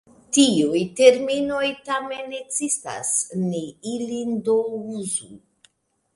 [0.35, 3.13] Tiuj terminoj tamen ekzistas,
[3.45, 3.63] ni
[3.93, 5.33] ilin do uzu.